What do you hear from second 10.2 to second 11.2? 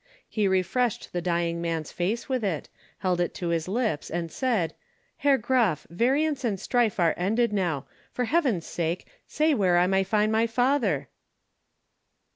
my father!"